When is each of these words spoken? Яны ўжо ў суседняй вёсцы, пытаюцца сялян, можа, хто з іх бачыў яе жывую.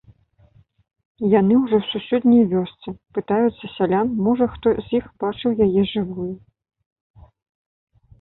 Яны 1.39 1.55
ўжо 1.63 1.75
ў 1.81 1.89
суседняй 1.91 2.41
вёсцы, 2.53 2.93
пытаюцца 3.17 3.69
сялян, 3.73 4.07
можа, 4.29 4.45
хто 4.55 4.73
з 4.85 4.97
іх 5.01 5.05
бачыў 5.25 5.51
яе 5.67 5.81
жывую. 5.93 6.27